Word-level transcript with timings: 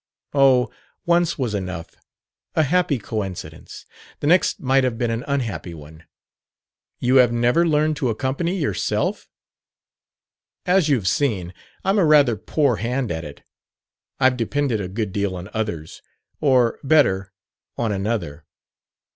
"Oh, 0.33 0.71
once 1.05 1.37
was 1.37 1.53
enough. 1.53 1.95
A 2.55 2.63
happy 2.63 2.97
coincidence. 2.97 3.85
The 4.19 4.25
next 4.25 4.59
might 4.59 4.83
have 4.83 4.97
been 4.97 5.11
an 5.11 5.23
unhappy 5.27 5.75
one." 5.75 6.05
"You 6.97 7.17
have 7.17 7.31
never 7.31 7.67
learned 7.67 7.97
to 7.97 8.09
accompany 8.09 8.57
yourself?" 8.57 9.29
"As 10.65 10.89
you've 10.89 11.07
seen, 11.07 11.53
I'm 11.85 11.99
a 11.99 12.05
rather 12.05 12.35
poor 12.35 12.77
hand 12.77 13.11
at 13.11 13.23
it; 13.23 13.43
I've 14.19 14.37
depended 14.37 14.81
a 14.81 14.87
good 14.87 15.11
deal 15.13 15.35
on 15.35 15.51
others. 15.53 16.01
Or, 16.39 16.79
better, 16.83 17.31
on 17.77 17.91
another." 17.91 18.47